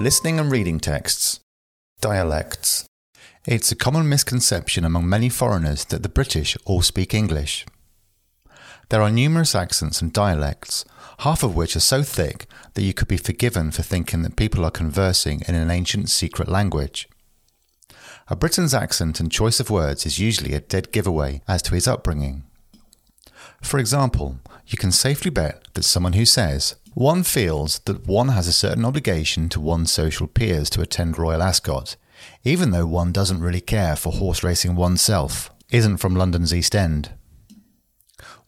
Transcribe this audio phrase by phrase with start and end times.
[0.00, 1.40] Listening and reading texts.
[2.00, 2.86] Dialects.
[3.44, 7.66] It's a common misconception among many foreigners that the British all speak English.
[8.90, 10.84] There are numerous accents and dialects,
[11.18, 14.64] half of which are so thick that you could be forgiven for thinking that people
[14.64, 17.08] are conversing in an ancient secret language.
[18.28, 21.88] A Briton's accent and choice of words is usually a dead giveaway as to his
[21.88, 22.44] upbringing.
[23.62, 28.48] For example, you can safely bet that someone who says, one feels that one has
[28.48, 31.96] a certain obligation to one's social peers to attend Royal Ascot,
[32.44, 37.12] even though one doesn't really care for horse racing oneself, isn't from London's East End.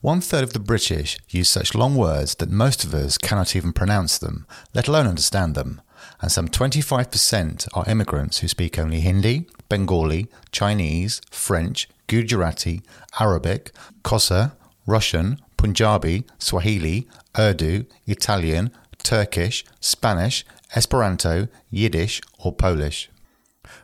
[0.00, 3.72] One third of the British use such long words that most of us cannot even
[3.72, 5.80] pronounce them, let alone understand them,
[6.22, 12.82] and some 25% are immigrants who speak only Hindi, Bengali, Chinese, French, Gujarati,
[13.20, 14.52] Arabic, Xhosa,
[14.86, 18.70] Russian, Punjabi, Swahili, Urdu, Italian,
[19.02, 23.10] Turkish, Spanish, Esperanto, Yiddish, or Polish.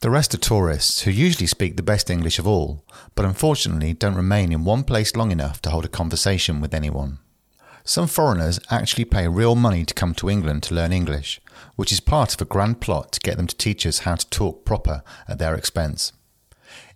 [0.00, 4.14] The rest are tourists who usually speak the best English of all, but unfortunately don't
[4.14, 7.18] remain in one place long enough to hold a conversation with anyone.
[7.84, 11.40] Some foreigners actually pay real money to come to England to learn English,
[11.74, 14.28] which is part of a grand plot to get them to teach us how to
[14.28, 16.12] talk proper at their expense.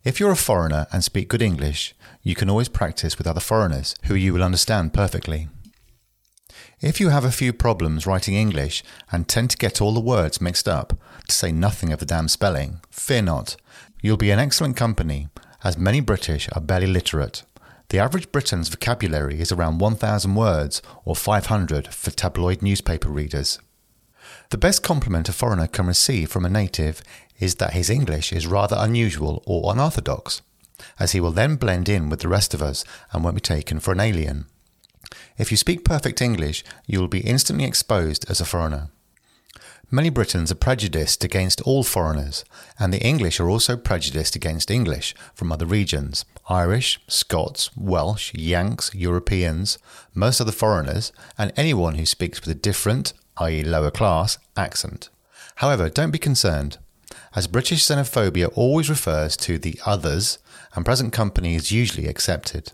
[0.04, 3.94] If you're a foreigner and speak good English, you can always practice with other foreigners
[4.06, 5.48] who you will understand perfectly.
[6.80, 10.40] If you have a few problems writing English and tend to get all the words
[10.40, 13.54] mixed up, to say nothing of the damn spelling, fear not.
[14.02, 15.28] You'll be in excellent company,
[15.62, 17.44] as many British are barely literate.
[17.90, 23.60] The average Briton's vocabulary is around 1,000 words, or 500 for tabloid newspaper readers.
[24.50, 27.02] The best compliment a foreigner can receive from a native
[27.42, 30.42] is that his English is rather unusual or unorthodox,
[31.00, 33.80] as he will then blend in with the rest of us and won't be taken
[33.80, 34.46] for an alien.
[35.36, 38.90] If you speak perfect English, you will be instantly exposed as a foreigner.
[39.90, 42.44] Many Britons are prejudiced against all foreigners,
[42.78, 48.94] and the English are also prejudiced against English from other regions Irish, Scots, Welsh, Yanks,
[48.94, 49.78] Europeans,
[50.14, 55.08] most other foreigners, and anyone who speaks with a different, i.e., lower class, accent.
[55.56, 56.78] However, don't be concerned,
[57.34, 60.38] as British xenophobia always refers to the others,
[60.74, 62.72] and present company is usually accepted.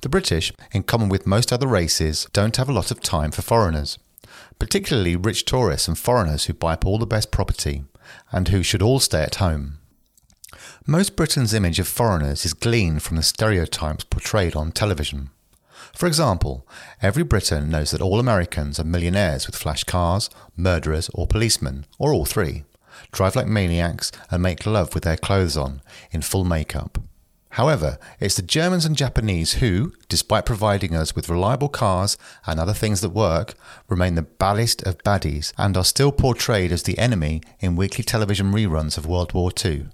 [0.00, 3.42] The British, in common with most other races, don't have a lot of time for
[3.42, 3.98] foreigners,
[4.58, 7.84] particularly rich tourists and foreigners who buy up all the best property,
[8.32, 9.78] and who should all stay at home.
[10.86, 15.30] Most Britons' image of foreigners is gleaned from the stereotypes portrayed on television.
[15.92, 16.66] For example,
[17.02, 22.12] every Briton knows that all Americans are millionaires with flash cars, murderers, or policemen, or
[22.12, 22.64] all three,
[23.12, 26.98] drive like maniacs, and make love with their clothes on, in full makeup.
[27.50, 32.74] However, it's the Germans and Japanese who, despite providing us with reliable cars and other
[32.74, 33.54] things that work,
[33.88, 38.52] remain the baddest of baddies and are still portrayed as the enemy in weekly television
[38.52, 39.86] reruns of World War II.